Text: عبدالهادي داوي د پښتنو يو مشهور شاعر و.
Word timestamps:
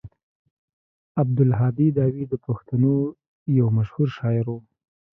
عبدالهادي 1.21 1.87
داوي 1.97 2.23
د 2.31 2.33
پښتنو 2.45 2.95
يو 3.57 3.67
مشهور 3.77 4.07
شاعر 4.17 4.45
و. 4.51 4.57